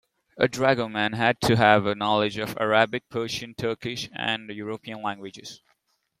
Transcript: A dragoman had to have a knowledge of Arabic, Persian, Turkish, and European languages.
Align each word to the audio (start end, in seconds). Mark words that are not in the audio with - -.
A 0.39 0.47
dragoman 0.47 1.13
had 1.13 1.39
to 1.41 1.55
have 1.57 1.85
a 1.85 1.93
knowledge 1.93 2.39
of 2.39 2.57
Arabic, 2.59 3.07
Persian, 3.09 3.53
Turkish, 3.53 4.09
and 4.15 4.49
European 4.49 5.03
languages. 5.03 5.61